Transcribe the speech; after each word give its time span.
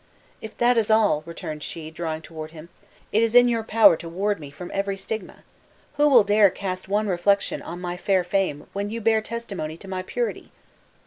"If 0.41 0.57
that 0.57 0.79
is 0.79 0.89
all," 0.89 1.21
returned 1.27 1.61
she, 1.61 1.91
drawing 1.91 2.23
toward 2.23 2.49
him, 2.49 2.69
"it 3.11 3.21
is 3.21 3.35
in 3.35 3.47
your 3.47 3.61
power 3.61 3.95
to 3.97 4.09
ward 4.09 4.37
from 4.55 4.67
me 4.69 4.73
every 4.73 4.97
stigma! 4.97 5.43
Who 5.97 6.09
will 6.09 6.23
dare 6.23 6.49
to 6.49 6.55
cast 6.55 6.89
one 6.89 7.05
reflection 7.05 7.61
on 7.61 7.79
my 7.79 7.97
fair 7.97 8.23
fame 8.23 8.65
when 8.73 8.89
you 8.89 8.99
bear 8.99 9.21
testimony 9.21 9.77
to 9.77 9.87
my 9.87 10.01
purity? 10.01 10.51